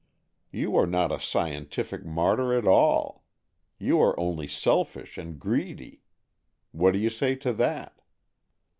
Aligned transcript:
You 0.51 0.75
are 0.77 0.87
not 0.87 1.11
a 1.11 1.19
scientific 1.19 2.03
martyr 2.03 2.55
at 2.55 2.65
all. 2.65 3.23
You 3.77 4.01
are 4.01 4.19
only 4.19 4.47
selfish 4.47 5.15
and 5.15 5.39
greedy. 5.39 6.01
What 6.71 6.93
do 6.93 6.97
you 6.97 7.11
say 7.11 7.35
to 7.35 7.53
that 7.53 8.01